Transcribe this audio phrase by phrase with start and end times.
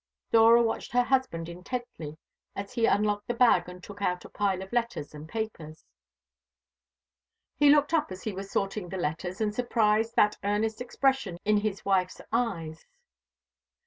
[0.31, 2.17] Dora watched her husband intently
[2.55, 5.85] as he unlocked the bag and took out a pile of letters and papers.
[7.55, 11.57] He looked up as he was sorting the letters, and surprised that earnest expression in
[11.57, 12.87] his wife's eyes.